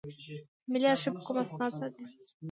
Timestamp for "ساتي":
1.79-2.03